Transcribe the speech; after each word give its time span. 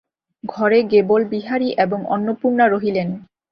ঘরে 0.43 0.79
গেবল 0.91 1.21
বিহারী 1.25 1.69
এবং 1.77 1.99
অন্নপূর্ণা 2.05 2.65
রহিলেন। 2.67 3.09